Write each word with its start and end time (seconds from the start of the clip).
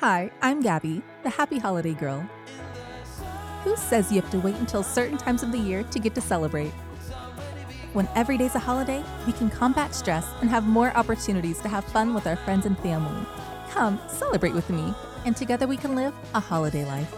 Hi, 0.00 0.30
I'm 0.42 0.60
Gabby, 0.60 1.00
the 1.22 1.30
happy 1.30 1.58
holiday 1.58 1.94
girl. 1.94 2.20
Who 3.64 3.74
says 3.76 4.12
you 4.12 4.20
have 4.20 4.30
to 4.30 4.38
wait 4.38 4.56
until 4.56 4.82
certain 4.82 5.16
times 5.16 5.42
of 5.42 5.52
the 5.52 5.58
year 5.58 5.84
to 5.84 5.98
get 5.98 6.14
to 6.16 6.20
celebrate? 6.20 6.72
When 7.94 8.06
every 8.14 8.36
day's 8.36 8.54
a 8.54 8.58
holiday, 8.58 9.02
we 9.26 9.32
can 9.32 9.48
combat 9.48 9.94
stress 9.94 10.26
and 10.42 10.50
have 10.50 10.66
more 10.66 10.94
opportunities 10.94 11.62
to 11.62 11.68
have 11.68 11.82
fun 11.82 12.12
with 12.12 12.26
our 12.26 12.36
friends 12.36 12.66
and 12.66 12.78
family. 12.80 13.26
Come, 13.70 13.98
celebrate 14.06 14.52
with 14.52 14.68
me, 14.68 14.92
and 15.24 15.34
together 15.34 15.66
we 15.66 15.78
can 15.78 15.94
live 15.96 16.12
a 16.34 16.40
holiday 16.40 16.84
life. 16.84 17.10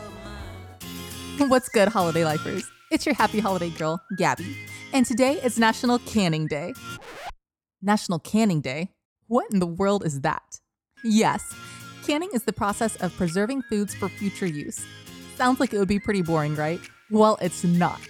What's 1.38 1.68
good, 1.68 1.88
holiday 1.88 2.24
lifers? 2.24 2.70
It's 2.92 3.04
your 3.04 3.16
happy 3.16 3.40
holiday 3.40 3.70
girl, 3.70 4.00
Gabby, 4.16 4.56
and 4.92 5.04
today 5.04 5.32
is 5.42 5.58
National 5.58 5.98
Canning 5.98 6.46
Day. 6.46 6.74
National 7.82 8.20
Canning 8.20 8.60
Day? 8.60 8.90
What 9.26 9.50
in 9.50 9.58
the 9.58 9.66
world 9.66 10.06
is 10.06 10.20
that? 10.20 10.60
Yes, 11.02 11.42
canning 12.08 12.30
is 12.32 12.42
the 12.42 12.52
process 12.54 12.96
of 12.96 13.14
preserving 13.18 13.60
foods 13.60 13.94
for 13.94 14.08
future 14.08 14.46
use. 14.46 14.86
Sounds 15.36 15.60
like 15.60 15.74
it 15.74 15.78
would 15.78 15.88
be 15.88 15.98
pretty 15.98 16.22
boring, 16.22 16.54
right? 16.54 16.80
Well, 17.10 17.36
it's 17.42 17.64
not. 17.64 18.00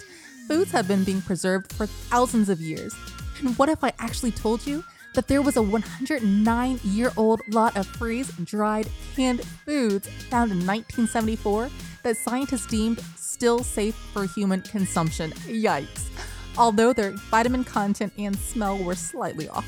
Foods 0.46 0.70
have 0.70 0.86
been 0.86 1.02
being 1.02 1.20
preserved 1.20 1.72
for 1.72 1.84
thousands 1.84 2.48
of 2.48 2.60
years. 2.60 2.94
And 3.40 3.58
what 3.58 3.68
if 3.68 3.82
I 3.82 3.92
actually 3.98 4.30
told 4.30 4.64
you 4.64 4.84
that 5.14 5.26
there 5.26 5.42
was 5.42 5.56
a 5.56 5.62
109 5.62 6.80
year 6.84 7.10
old 7.16 7.40
lot 7.48 7.76
of 7.76 7.88
freeze 7.88 8.30
dried 8.44 8.88
canned 9.16 9.44
foods 9.44 10.08
found 10.30 10.52
in 10.52 10.58
1974 10.58 11.68
that 12.04 12.16
scientists 12.16 12.68
deemed 12.68 13.02
still 13.16 13.64
safe 13.64 13.96
for 14.12 14.26
human 14.26 14.62
consumption? 14.62 15.32
Yikes. 15.48 16.08
Although 16.56 16.92
their 16.92 17.10
vitamin 17.32 17.64
content 17.64 18.12
and 18.16 18.38
smell 18.38 18.78
were 18.78 18.94
slightly 18.94 19.48
off. 19.48 19.66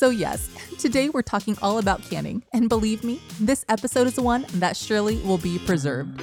So, 0.00 0.08
yes, 0.08 0.48
today 0.78 1.10
we're 1.10 1.20
talking 1.20 1.58
all 1.60 1.76
about 1.76 2.00
canning, 2.00 2.42
and 2.54 2.70
believe 2.70 3.04
me, 3.04 3.20
this 3.38 3.66
episode 3.68 4.06
is 4.06 4.18
one 4.18 4.46
that 4.54 4.74
surely 4.74 5.18
will 5.18 5.36
be 5.36 5.58
preserved. 5.58 6.18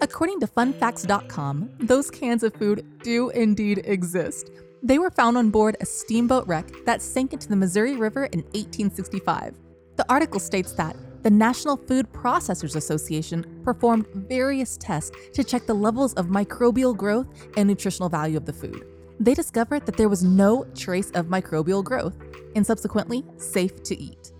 According 0.00 0.40
to 0.40 0.48
funfacts.com, 0.48 1.70
those 1.78 2.10
cans 2.10 2.42
of 2.42 2.52
food 2.54 2.84
do 3.04 3.30
indeed 3.30 3.82
exist. 3.84 4.50
They 4.82 4.98
were 4.98 5.12
found 5.12 5.38
on 5.38 5.50
board 5.50 5.76
a 5.80 5.86
steamboat 5.86 6.48
wreck 6.48 6.68
that 6.84 7.00
sank 7.00 7.32
into 7.32 7.48
the 7.48 7.54
Missouri 7.54 7.94
River 7.94 8.24
in 8.24 8.40
1865. 8.40 9.54
The 9.94 10.06
article 10.08 10.40
states 10.40 10.72
that 10.72 10.96
the 11.22 11.30
National 11.30 11.76
Food 11.76 12.12
Processors 12.12 12.74
Association 12.74 13.60
performed 13.62 14.08
various 14.08 14.76
tests 14.78 15.16
to 15.34 15.44
check 15.44 15.64
the 15.66 15.74
levels 15.74 16.12
of 16.14 16.26
microbial 16.26 16.96
growth 16.96 17.28
and 17.56 17.68
nutritional 17.68 18.08
value 18.08 18.36
of 18.36 18.46
the 18.46 18.52
food 18.52 18.84
they 19.20 19.34
discovered 19.34 19.86
that 19.86 19.96
there 19.96 20.08
was 20.08 20.22
no 20.22 20.64
trace 20.74 21.10
of 21.10 21.26
microbial 21.26 21.82
growth 21.84 22.16
and 22.54 22.66
subsequently 22.66 23.24
safe 23.36 23.82
to 23.84 24.00
eat. 24.00 24.32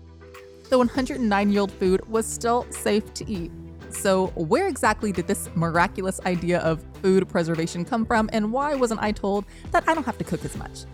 The 0.69 0.77
109 0.77 1.51
year 1.51 1.61
old 1.61 1.71
food 1.71 2.07
was 2.07 2.25
still 2.25 2.65
safe 2.71 3.13
to 3.15 3.29
eat. 3.29 3.51
So, 3.89 4.27
where 4.35 4.67
exactly 4.67 5.11
did 5.11 5.27
this 5.27 5.49
miraculous 5.55 6.19
idea 6.25 6.59
of 6.59 6.83
food 7.01 7.29
preservation 7.29 7.85
come 7.85 8.05
from, 8.05 8.27
and 8.33 8.51
why 8.51 8.73
wasn't 8.73 9.01
I 9.01 9.11
told 9.11 9.45
that 9.71 9.87
I 9.87 9.93
don't 9.93 10.05
have 10.05 10.17
to 10.17 10.23
cook 10.23 10.43
as 10.43 10.57
much? 10.57 10.85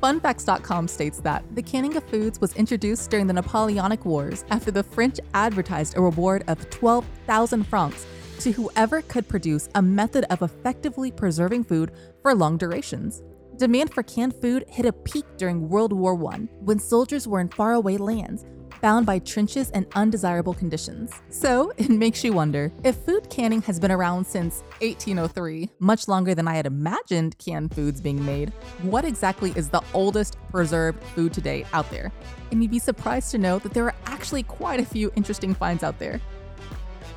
Funfacts.com 0.00 0.88
states 0.88 1.20
that 1.20 1.44
the 1.54 1.62
canning 1.62 1.96
of 1.96 2.04
foods 2.04 2.40
was 2.40 2.54
introduced 2.54 3.10
during 3.10 3.26
the 3.26 3.32
Napoleonic 3.32 4.04
Wars 4.06 4.44
after 4.50 4.70
the 4.70 4.82
French 4.82 5.18
advertised 5.34 5.96
a 5.96 6.00
reward 6.00 6.42
of 6.46 6.70
12,000 6.70 7.66
francs 7.66 8.06
to 8.40 8.52
whoever 8.52 9.02
could 9.02 9.28
produce 9.28 9.68
a 9.74 9.82
method 9.82 10.24
of 10.30 10.42
effectively 10.42 11.10
preserving 11.10 11.64
food 11.64 11.92
for 12.22 12.34
long 12.34 12.56
durations. 12.56 13.22
Demand 13.56 13.92
for 13.92 14.02
canned 14.02 14.34
food 14.40 14.64
hit 14.68 14.86
a 14.86 14.92
peak 14.92 15.26
during 15.36 15.68
World 15.68 15.92
War 15.92 16.14
I 16.32 16.48
when 16.60 16.78
soldiers 16.78 17.28
were 17.28 17.40
in 17.40 17.50
faraway 17.50 17.98
lands, 17.98 18.46
bound 18.80 19.04
by 19.04 19.18
trenches 19.18 19.70
and 19.72 19.86
undesirable 19.94 20.54
conditions. 20.54 21.12
So, 21.28 21.72
it 21.76 21.90
makes 21.90 22.24
you 22.24 22.32
wonder 22.32 22.72
if 22.84 22.96
food 22.96 23.28
canning 23.28 23.60
has 23.62 23.78
been 23.78 23.90
around 23.90 24.26
since 24.26 24.62
1803, 24.80 25.68
much 25.78 26.08
longer 26.08 26.34
than 26.34 26.48
I 26.48 26.54
had 26.54 26.64
imagined 26.64 27.36
canned 27.36 27.74
foods 27.74 28.00
being 28.00 28.24
made, 28.24 28.50
what 28.82 29.04
exactly 29.04 29.52
is 29.56 29.68
the 29.68 29.82
oldest 29.92 30.38
preserved 30.50 31.02
food 31.14 31.34
today 31.34 31.66
out 31.74 31.90
there? 31.90 32.10
And 32.50 32.62
you'd 32.62 32.70
be 32.70 32.78
surprised 32.78 33.30
to 33.32 33.38
know 33.38 33.58
that 33.58 33.74
there 33.74 33.84
are 33.84 33.94
actually 34.06 34.44
quite 34.44 34.80
a 34.80 34.86
few 34.86 35.12
interesting 35.14 35.54
finds 35.54 35.82
out 35.82 35.98
there. 35.98 36.20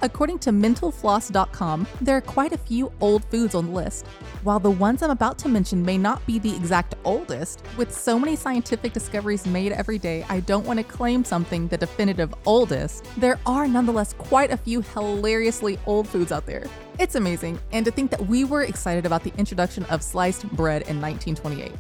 According 0.04 0.40
to 0.40 0.50
mentalfloss.com, 0.50 1.88
there 2.02 2.18
are 2.18 2.22
quite 2.22 2.52
a 2.52 2.58
few 2.58 2.92
old 3.00 3.24
foods 3.24 3.56
on 3.56 3.68
the 3.68 3.72
list. 3.72 4.06
While 4.44 4.60
the 4.60 4.70
ones 4.70 5.02
I'm 5.02 5.12
about 5.12 5.38
to 5.40 5.48
mention 5.48 5.82
may 5.82 5.98
not 5.98 6.26
be 6.26 6.40
the 6.40 6.54
exact 6.54 6.96
oldest, 7.06 7.64
with 7.78 7.94
so 7.94 8.20
many 8.20 8.36
scientific 8.36 8.92
discoveries 8.92 9.48
made 9.48 9.72
every 9.72 9.98
day, 9.98 10.26
I 10.28 10.42
don't 10.42 10.66
want 10.66 10.78
to 10.80 10.84
claim 10.84 11.24
something 11.24 11.70
the 11.70 11.78
definitive 11.78 12.36
oldest. 12.46 13.06
There 13.16 13.40
are 13.46 13.66
nonetheless 13.66 14.12
quite 14.12 14.52
a 14.52 14.58
few 14.58 14.82
hilariously 14.82 15.80
old 15.86 16.10
foods 16.10 16.34
out 16.34 16.46
there. 16.46 16.66
It's 17.00 17.16
amazing, 17.16 17.58
and 17.72 17.86
to 17.86 17.92
think 17.92 18.12
that 18.12 18.28
we 18.28 18.44
were 18.44 18.64
excited 18.64 19.06
about 19.06 19.24
the 19.24 19.32
introduction 19.38 19.86
of 19.86 20.04
sliced 20.04 20.44
bread 20.50 20.82
in 20.82 21.00
1928. 21.00 21.72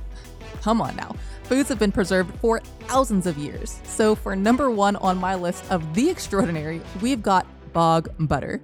Come 0.61 0.79
on 0.79 0.95
now. 0.95 1.13
Foods 1.44 1.67
have 1.67 1.78
been 1.78 1.91
preserved 1.91 2.34
for 2.40 2.61
thousands 2.88 3.28
of 3.28 3.38
years. 3.38 3.81
So, 3.84 4.16
for 4.16 4.34
number 4.34 4.72
one 4.72 4.95
on 4.95 5.17
my 5.17 5.35
list 5.35 5.69
of 5.69 5.94
the 5.94 6.09
extraordinary, 6.09 6.79
we've 7.01 7.22
got 7.22 7.45
bog 7.73 8.09
butter. 8.19 8.61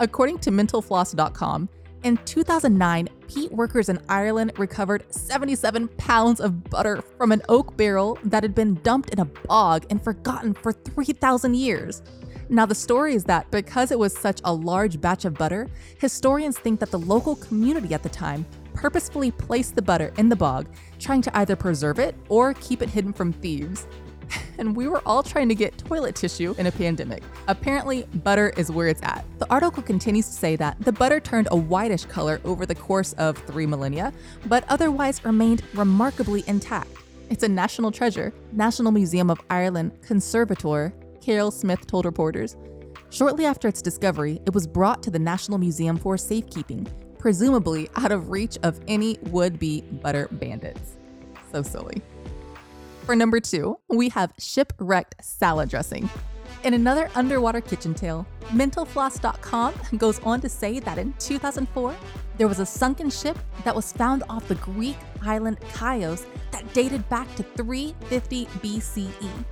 According 0.00 0.38
to 0.40 0.50
mentalfloss.com, 0.50 1.68
in 2.04 2.18
2009, 2.26 3.08
peat 3.28 3.50
workers 3.50 3.88
in 3.88 3.98
Ireland 4.10 4.52
recovered 4.58 5.04
77 5.12 5.88
pounds 5.96 6.38
of 6.38 6.62
butter 6.64 7.02
from 7.16 7.32
an 7.32 7.40
oak 7.48 7.76
barrel 7.78 8.18
that 8.24 8.42
had 8.42 8.54
been 8.54 8.74
dumped 8.82 9.10
in 9.10 9.20
a 9.20 9.24
bog 9.24 9.86
and 9.88 10.02
forgotten 10.04 10.52
for 10.52 10.72
3,000 10.72 11.54
years. 11.54 12.02
Now, 12.50 12.66
the 12.66 12.74
story 12.74 13.14
is 13.14 13.24
that 13.24 13.50
because 13.50 13.90
it 13.90 13.98
was 13.98 14.14
such 14.14 14.42
a 14.44 14.52
large 14.52 15.00
batch 15.00 15.24
of 15.24 15.32
butter, 15.32 15.66
historians 15.98 16.58
think 16.58 16.78
that 16.80 16.90
the 16.90 16.98
local 16.98 17.36
community 17.36 17.94
at 17.94 18.02
the 18.02 18.10
time 18.10 18.44
purposefully 18.74 19.30
placed 19.30 19.74
the 19.74 19.80
butter 19.80 20.12
in 20.18 20.28
the 20.28 20.36
bog, 20.36 20.66
trying 20.98 21.22
to 21.22 21.34
either 21.38 21.56
preserve 21.56 21.98
it 21.98 22.14
or 22.28 22.52
keep 22.54 22.82
it 22.82 22.90
hidden 22.90 23.14
from 23.14 23.32
thieves. 23.32 23.86
And 24.58 24.74
we 24.74 24.88
were 24.88 25.02
all 25.06 25.22
trying 25.22 25.48
to 25.48 25.54
get 25.54 25.76
toilet 25.78 26.14
tissue 26.14 26.54
in 26.58 26.66
a 26.66 26.72
pandemic. 26.72 27.22
Apparently, 27.48 28.04
butter 28.22 28.52
is 28.56 28.70
where 28.70 28.88
it's 28.88 29.02
at. 29.02 29.24
The 29.38 29.50
article 29.50 29.82
continues 29.82 30.26
to 30.26 30.32
say 30.32 30.56
that 30.56 30.80
the 30.80 30.92
butter 30.92 31.20
turned 31.20 31.48
a 31.50 31.56
whitish 31.56 32.04
color 32.04 32.40
over 32.44 32.66
the 32.66 32.74
course 32.74 33.12
of 33.14 33.38
three 33.38 33.66
millennia, 33.66 34.12
but 34.46 34.64
otherwise 34.68 35.24
remained 35.24 35.62
remarkably 35.74 36.44
intact. 36.46 36.88
It's 37.30 37.42
a 37.42 37.48
national 37.48 37.90
treasure, 37.90 38.32
National 38.52 38.92
Museum 38.92 39.30
of 39.30 39.40
Ireland 39.50 39.92
conservator 40.02 40.92
Carol 41.20 41.50
Smith 41.50 41.86
told 41.86 42.04
reporters. 42.04 42.56
Shortly 43.08 43.46
after 43.46 43.66
its 43.66 43.80
discovery, 43.80 44.40
it 44.44 44.52
was 44.52 44.66
brought 44.66 45.02
to 45.04 45.10
the 45.10 45.18
National 45.18 45.56
Museum 45.56 45.96
for 45.96 46.18
safekeeping, 46.18 46.86
presumably 47.18 47.88
out 47.96 48.12
of 48.12 48.28
reach 48.28 48.58
of 48.62 48.78
any 48.88 49.18
would 49.22 49.58
be 49.58 49.80
butter 49.80 50.28
bandits. 50.32 50.96
So 51.50 51.62
silly. 51.62 52.02
For 53.04 53.14
number 53.14 53.38
two, 53.38 53.78
we 53.88 54.08
have 54.10 54.32
shipwrecked 54.38 55.22
salad 55.22 55.68
dressing. 55.68 56.08
In 56.64 56.72
another 56.72 57.10
underwater 57.14 57.60
kitchen 57.60 57.92
tale, 57.92 58.26
mentalfloss.com 58.46 59.74
goes 59.98 60.20
on 60.20 60.40
to 60.40 60.48
say 60.48 60.80
that 60.80 60.96
in 60.96 61.12
2004, 61.18 61.94
there 62.38 62.48
was 62.48 62.60
a 62.60 62.66
sunken 62.66 63.10
ship 63.10 63.36
that 63.64 63.76
was 63.76 63.92
found 63.92 64.22
off 64.30 64.48
the 64.48 64.54
Greek 64.54 64.96
island 65.22 65.58
Chios 65.78 66.24
that 66.50 66.72
dated 66.72 67.06
back 67.10 67.32
to 67.36 67.42
350 67.42 68.46
BCE. 68.46 69.44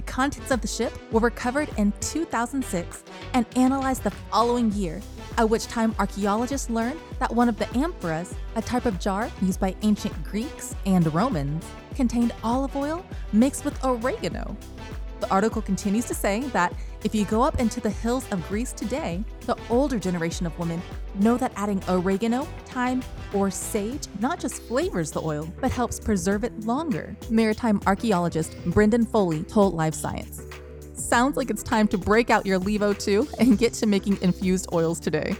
The 0.00 0.06
contents 0.12 0.50
of 0.50 0.62
the 0.62 0.66
ship 0.66 0.94
were 1.12 1.20
recovered 1.20 1.68
in 1.76 1.92
2006 2.00 3.04
and 3.34 3.44
analyzed 3.54 4.02
the 4.02 4.10
following 4.10 4.72
year, 4.72 5.02
at 5.36 5.50
which 5.50 5.66
time 5.66 5.94
archaeologists 5.98 6.70
learned 6.70 6.98
that 7.18 7.34
one 7.34 7.50
of 7.50 7.58
the 7.58 7.66
amphoras, 7.66 8.32
a 8.56 8.62
type 8.62 8.86
of 8.86 8.98
jar 8.98 9.30
used 9.42 9.60
by 9.60 9.76
ancient 9.82 10.24
Greeks 10.24 10.74
and 10.86 11.12
Romans, 11.12 11.66
contained 11.96 12.32
olive 12.42 12.74
oil 12.76 13.04
mixed 13.34 13.66
with 13.66 13.84
oregano. 13.84 14.56
Article 15.30 15.62
continues 15.62 16.04
to 16.06 16.14
say 16.14 16.40
that 16.48 16.74
if 17.04 17.14
you 17.14 17.24
go 17.24 17.42
up 17.42 17.60
into 17.60 17.80
the 17.80 17.90
hills 17.90 18.26
of 18.30 18.46
Greece 18.48 18.72
today, 18.72 19.24
the 19.46 19.56
older 19.70 19.98
generation 19.98 20.44
of 20.46 20.58
women 20.58 20.82
know 21.16 21.36
that 21.36 21.52
adding 21.56 21.82
oregano, 21.88 22.46
thyme, 22.66 23.02
or 23.32 23.50
sage 23.50 24.06
not 24.18 24.38
just 24.40 24.62
flavors 24.62 25.10
the 25.10 25.22
oil, 25.22 25.50
but 25.60 25.70
helps 25.70 26.00
preserve 26.00 26.44
it 26.44 26.58
longer, 26.60 27.16
maritime 27.30 27.80
archaeologist 27.86 28.56
Brendan 28.66 29.06
Foley 29.06 29.42
told 29.44 29.74
Live 29.74 29.94
Science. 29.94 30.42
Sounds 30.94 31.36
like 31.36 31.48
it's 31.48 31.62
time 31.62 31.88
to 31.88 31.98
break 31.98 32.28
out 32.28 32.44
your 32.44 32.60
Levo 32.60 32.98
2 32.98 33.28
and 33.38 33.56
get 33.56 33.72
to 33.74 33.86
making 33.86 34.20
infused 34.20 34.68
oils 34.72 35.00
today. 35.00 35.36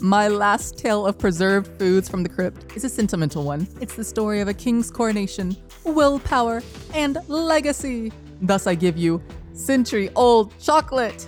My 0.00 0.28
last 0.28 0.78
tale 0.78 1.06
of 1.06 1.18
preserved 1.18 1.78
foods 1.78 2.08
from 2.08 2.22
the 2.22 2.28
crypt 2.28 2.76
is 2.76 2.84
a 2.84 2.88
sentimental 2.88 3.42
one. 3.42 3.66
It's 3.80 3.96
the 3.96 4.04
story 4.04 4.40
of 4.40 4.48
a 4.48 4.54
king's 4.54 4.90
coronation, 4.90 5.56
willpower, 5.84 6.62
and 6.94 7.18
legacy. 7.26 8.12
Thus, 8.40 8.66
I 8.66 8.74
give 8.74 8.96
you 8.96 9.22
century 9.52 10.10
old 10.14 10.56
chocolate. 10.58 11.26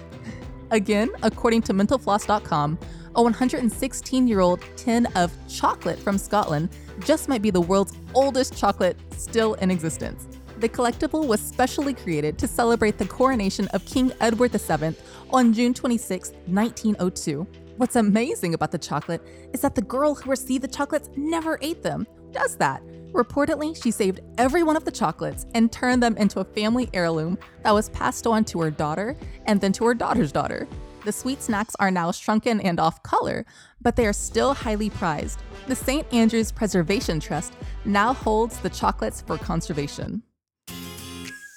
Again, 0.71 1.11
according 1.23 1.63
to 1.63 1.75
mentalfloss.com, 1.75 2.79
a 3.17 3.23
116 3.23 4.29
year 4.29 4.41
old 4.41 4.61
tin 4.77 5.07
of 5.17 5.33
chocolate 5.49 5.99
from 5.99 6.17
Scotland 6.17 6.69
just 7.01 7.29
might 7.29 7.43
be 7.43 7.51
the 7.51 7.61
world's 7.61 7.93
oldest 8.15 8.57
chocolate 8.57 8.97
still 9.17 9.55
in 9.55 9.71
existence. 9.71 10.29
The 10.59 10.69
collectible 10.69 11.27
was 11.27 11.41
specially 11.41 11.95
created 11.95 12.39
to 12.39 12.47
celebrate 12.47 12.99
the 12.99 13.07
coronation 13.07 13.67
of 13.69 13.85
King 13.87 14.13
Edward 14.21 14.53
VII 14.53 14.95
on 15.31 15.53
June 15.53 15.73
26, 15.73 16.33
1902. 16.47 17.47
What's 17.79 17.97
amazing 17.97 18.53
about 18.53 18.71
the 18.71 18.79
chocolate 18.79 19.27
is 19.55 19.63
that 19.63 19.75
the 19.75 19.83
girl 19.83 20.15
who 20.15 20.31
received 20.31 20.63
the 20.63 20.69
chocolates 20.69 21.09
never 21.17 21.59
ate 21.63 21.83
them. 21.83 22.07
Does 22.31 22.57
that? 22.57 22.83
Reportedly, 23.13 23.81
she 23.83 23.91
saved 23.91 24.21
every 24.39 24.63
one 24.63 24.77
of 24.77 24.85
the 24.85 24.91
chocolates 24.91 25.47
and 25.55 25.73
turned 25.73 26.03
them 26.03 26.17
into 26.17 26.41
a 26.41 26.45
family 26.45 26.89
heirloom 26.95 27.39
that 27.63 27.75
was 27.75 27.89
passed 27.89 28.27
on 28.27 28.45
to 28.47 28.61
her 28.61 28.71
daughter 28.71 29.17
and 29.47 29.61
then 29.61 29.73
to 29.73 29.85
her 29.87 29.95
daughter's 29.95 30.31
daughter. 30.31 30.69
The 31.05 31.13
sweet 31.13 31.43
snacks 31.43 31.75
are 31.81 31.91
now 31.91 32.13
shrunken 32.13 32.61
and 32.61 32.79
off 32.79 33.03
color, 33.03 33.45
but 33.81 33.97
they 33.97 34.07
are 34.07 34.13
still 34.13 34.55
highly 34.55 34.91
prized. 34.91 35.43
The 35.67 35.75
St. 35.75 36.07
Andrews 36.13 36.53
Preservation 36.53 37.19
Trust 37.19 37.55
now 37.85 38.13
holds 38.13 38.59
the 38.61 38.71
chocolates 38.71 39.23
for 39.23 39.39
conservation. 39.39 40.23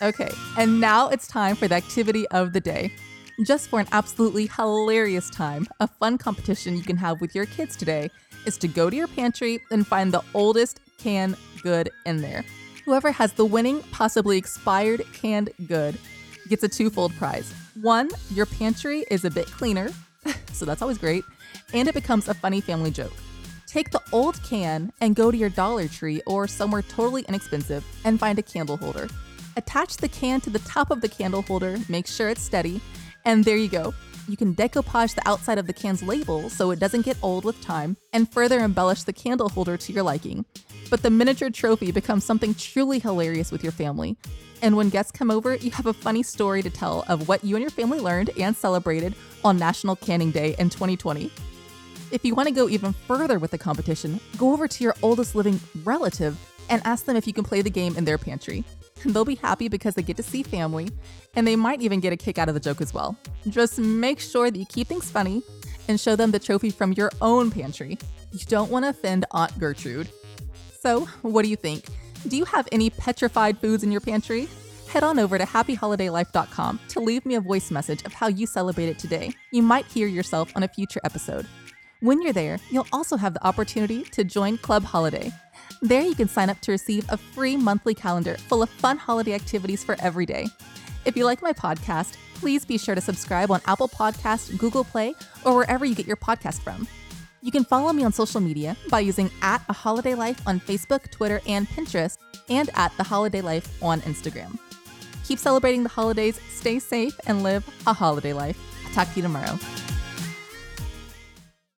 Okay, 0.01 0.31
and 0.57 0.81
now 0.81 1.09
it's 1.09 1.27
time 1.27 1.55
for 1.55 1.67
the 1.67 1.75
activity 1.75 2.27
of 2.29 2.53
the 2.53 2.61
day. 2.61 2.91
Just 3.45 3.69
for 3.69 3.79
an 3.79 3.87
absolutely 3.91 4.47
hilarious 4.47 5.29
time, 5.29 5.67
a 5.79 5.87
fun 5.87 6.17
competition 6.17 6.75
you 6.75 6.83
can 6.83 6.97
have 6.97 7.19
with 7.21 7.35
your 7.35 7.45
kids 7.45 7.75
today 7.75 8.09
is 8.45 8.57
to 8.57 8.67
go 8.67 8.89
to 8.89 8.95
your 8.95 9.07
pantry 9.07 9.59
and 9.71 9.85
find 9.85 10.11
the 10.13 10.23
oldest 10.33 10.79
canned 10.97 11.37
good 11.61 11.89
in 12.05 12.21
there. 12.21 12.43
Whoever 12.85 13.11
has 13.11 13.33
the 13.33 13.45
winning, 13.45 13.81
possibly 13.91 14.37
expired 14.37 15.05
canned 15.13 15.51
good 15.67 15.97
gets 16.49 16.63
a 16.63 16.67
twofold 16.67 17.13
prize. 17.15 17.53
One, 17.81 18.09
your 18.31 18.45
pantry 18.45 19.05
is 19.09 19.25
a 19.25 19.31
bit 19.31 19.47
cleaner, 19.47 19.89
so 20.53 20.65
that's 20.65 20.81
always 20.81 20.97
great, 20.97 21.23
and 21.73 21.87
it 21.87 21.93
becomes 21.93 22.27
a 22.27 22.33
funny 22.33 22.61
family 22.61 22.91
joke. 22.91 23.13
Take 23.65 23.89
the 23.89 24.01
old 24.11 24.41
can 24.43 24.91
and 25.01 25.15
go 25.15 25.31
to 25.31 25.37
your 25.37 25.49
Dollar 25.49 25.87
Tree 25.87 26.21
or 26.27 26.47
somewhere 26.47 26.83
totally 26.83 27.23
inexpensive 27.27 27.83
and 28.03 28.19
find 28.19 28.37
a 28.37 28.43
candle 28.43 28.77
holder. 28.77 29.07
Attach 29.57 29.97
the 29.97 30.09
can 30.09 30.41
to 30.41 30.49
the 30.49 30.59
top 30.59 30.91
of 30.91 31.01
the 31.01 31.09
candle 31.09 31.41
holder, 31.41 31.77
make 31.89 32.05
sure 32.05 32.29
it's 32.29 32.41
steady, 32.41 32.81
and 33.25 33.43
there 33.43 33.57
you 33.57 33.69
go. 33.69 33.93
You 34.27 34.37
can 34.37 34.55
decoupage 34.55 35.15
the 35.15 35.27
outside 35.27 35.57
of 35.57 35.67
the 35.67 35.73
can's 35.73 36.01
label 36.01 36.49
so 36.49 36.71
it 36.71 36.79
doesn't 36.79 37.01
get 37.01 37.17
old 37.21 37.43
with 37.43 37.61
time, 37.61 37.97
and 38.13 38.31
further 38.31 38.59
embellish 38.59 39.03
the 39.03 39.11
candle 39.11 39.49
holder 39.49 39.75
to 39.75 39.93
your 39.93 40.03
liking. 40.03 40.45
But 40.89 41.01
the 41.01 41.09
miniature 41.09 41.49
trophy 41.49 41.91
becomes 41.91 42.23
something 42.23 42.55
truly 42.55 42.99
hilarious 42.99 43.51
with 43.51 43.63
your 43.63 43.73
family. 43.73 44.15
And 44.61 44.77
when 44.77 44.89
guests 44.89 45.11
come 45.11 45.29
over, 45.29 45.55
you 45.55 45.71
have 45.71 45.87
a 45.87 45.93
funny 45.93 46.23
story 46.23 46.61
to 46.61 46.69
tell 46.69 47.03
of 47.09 47.27
what 47.27 47.43
you 47.43 47.55
and 47.55 47.61
your 47.61 47.69
family 47.69 47.99
learned 47.99 48.29
and 48.39 48.55
celebrated 48.55 49.13
on 49.43 49.57
National 49.57 49.97
Canning 49.97 50.31
Day 50.31 50.55
in 50.57 50.69
2020. 50.69 51.29
If 52.11 52.23
you 52.23 52.33
want 52.33 52.47
to 52.47 52.53
go 52.53 52.69
even 52.69 52.93
further 52.93 53.39
with 53.39 53.51
the 53.51 53.57
competition, 53.57 54.21
go 54.37 54.53
over 54.53 54.67
to 54.67 54.83
your 54.83 54.95
oldest 55.01 55.35
living 55.35 55.59
relative 55.83 56.37
and 56.69 56.81
ask 56.85 57.05
them 57.05 57.17
if 57.17 57.27
you 57.27 57.33
can 57.33 57.43
play 57.43 57.61
the 57.61 57.69
game 57.69 57.97
in 57.97 58.05
their 58.05 58.17
pantry. 58.17 58.63
They'll 59.05 59.25
be 59.25 59.35
happy 59.35 59.67
because 59.67 59.95
they 59.95 60.01
get 60.01 60.17
to 60.17 60.23
see 60.23 60.43
family, 60.43 60.89
and 61.35 61.45
they 61.45 61.55
might 61.55 61.81
even 61.81 61.99
get 61.99 62.13
a 62.13 62.17
kick 62.17 62.37
out 62.37 62.47
of 62.47 62.53
the 62.53 62.59
joke 62.59 62.81
as 62.81 62.93
well. 62.93 63.17
Just 63.49 63.79
make 63.79 64.19
sure 64.19 64.49
that 64.49 64.57
you 64.57 64.65
keep 64.65 64.87
things 64.87 65.09
funny 65.09 65.43
and 65.87 65.99
show 65.99 66.15
them 66.15 66.31
the 66.31 66.39
trophy 66.39 66.69
from 66.69 66.93
your 66.93 67.11
own 67.21 67.51
pantry. 67.51 67.97
You 68.31 68.39
don't 68.47 68.71
want 68.71 68.85
to 68.85 68.89
offend 68.89 69.25
Aunt 69.31 69.57
Gertrude. 69.59 70.09
So, 70.79 71.01
what 71.21 71.43
do 71.43 71.49
you 71.49 71.55
think? 71.55 71.85
Do 72.27 72.37
you 72.37 72.45
have 72.45 72.67
any 72.71 72.89
petrified 72.89 73.57
foods 73.59 73.83
in 73.83 73.91
your 73.91 74.01
pantry? 74.01 74.47
Head 74.87 75.03
on 75.03 75.19
over 75.19 75.37
to 75.37 75.43
happyholidaylife.com 75.43 76.79
to 76.89 76.99
leave 76.99 77.25
me 77.25 77.35
a 77.35 77.41
voice 77.41 77.71
message 77.71 78.03
of 78.03 78.13
how 78.13 78.27
you 78.27 78.45
celebrated 78.45 78.99
today. 78.99 79.31
You 79.51 79.61
might 79.63 79.85
hear 79.85 80.07
yourself 80.07 80.51
on 80.55 80.63
a 80.63 80.67
future 80.67 81.01
episode. 81.03 81.47
When 81.99 82.21
you're 82.21 82.33
there, 82.33 82.59
you'll 82.69 82.87
also 82.91 83.17
have 83.17 83.33
the 83.33 83.45
opportunity 83.45 84.03
to 84.03 84.23
join 84.23 84.57
Club 84.57 84.83
Holiday. 84.83 85.31
There, 85.83 86.01
you 86.01 86.15
can 86.15 86.29
sign 86.29 86.49
up 86.49 86.61
to 86.61 86.71
receive 86.71 87.05
a 87.09 87.17
free 87.17 87.57
monthly 87.57 87.93
calendar 87.93 88.37
full 88.37 88.63
of 88.63 88.69
fun 88.69 88.97
holiday 88.97 89.33
activities 89.33 89.83
for 89.83 89.97
every 89.99 90.25
day. 90.25 90.47
If 91.03 91.17
you 91.17 91.25
like 91.25 91.41
my 91.41 91.51
podcast, 91.51 92.15
please 92.35 92.63
be 92.63 92.77
sure 92.77 92.95
to 92.95 93.01
subscribe 93.01 93.51
on 93.51 93.59
Apple 93.67 93.89
Podcasts, 93.89 94.57
Google 94.57 94.85
Play, 94.85 95.13
or 95.43 95.53
wherever 95.57 95.83
you 95.83 95.93
get 95.93 96.07
your 96.07 96.15
podcast 96.15 96.61
from. 96.61 96.87
You 97.41 97.51
can 97.51 97.65
follow 97.65 97.91
me 97.91 98.05
on 98.05 98.13
social 98.13 98.39
media 98.39 98.77
by 98.89 99.01
using 99.01 99.29
at 99.41 99.61
a 99.67 99.73
holiday 99.73 100.15
life 100.15 100.41
on 100.47 100.61
Facebook, 100.61 101.11
Twitter, 101.11 101.41
and 101.47 101.67
Pinterest, 101.67 102.17
and 102.47 102.69
at 102.75 102.95
the 102.95 103.03
holiday 103.03 103.41
life 103.41 103.83
on 103.83 103.99
Instagram. 104.03 104.57
Keep 105.25 105.39
celebrating 105.39 105.83
the 105.83 105.89
holidays, 105.89 106.39
stay 106.49 106.79
safe, 106.79 107.19
and 107.27 107.43
live 107.43 107.67
a 107.87 107.91
holiday 107.91 108.31
life. 108.31 108.57
I'll 108.85 108.93
talk 108.93 109.09
to 109.09 109.15
you 109.17 109.23
tomorrow. 109.23 109.59